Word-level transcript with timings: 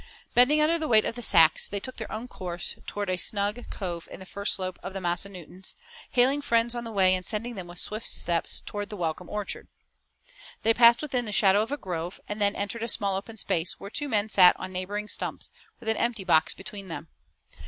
Bending 0.33 0.59
under 0.63 0.79
the 0.79 0.87
weight 0.87 1.05
of 1.05 1.13
the 1.13 1.21
sacks, 1.21 1.67
they 1.67 1.79
took 1.79 1.97
their 1.97 2.07
course 2.27 2.73
toward 2.87 3.07
a 3.07 3.17
snug 3.19 3.69
cove 3.69 4.07
in 4.09 4.19
the 4.19 4.25
first 4.25 4.55
slope 4.55 4.79
of 4.81 4.93
the 4.95 4.99
Massanuttons, 4.99 5.75
hailing 6.09 6.41
friends 6.41 6.73
on 6.73 6.85
the 6.85 6.91
way 6.91 7.13
and 7.13 7.23
sending 7.23 7.53
them 7.53 7.67
with 7.67 7.77
swift 7.77 8.07
steps 8.07 8.61
toward 8.65 8.89
the 8.89 8.97
welcome 8.97 9.29
orchard. 9.29 9.67
They 10.63 10.73
passed 10.73 11.03
within 11.03 11.25
the 11.25 11.31
shadow 11.31 11.61
of 11.61 11.71
a 11.71 11.77
grove, 11.77 12.19
and 12.27 12.41
then 12.41 12.55
entered 12.55 12.81
a 12.81 12.87
small 12.87 13.15
open 13.15 13.37
space, 13.37 13.73
where 13.79 13.91
two 13.91 14.09
men 14.09 14.27
sat 14.27 14.59
on 14.59 14.73
neighboring 14.73 15.07
stumps, 15.07 15.51
with 15.79 15.87
an 15.87 15.97
empty 15.97 16.23
box 16.23 16.55
between 16.55 16.87
them. 16.87 17.09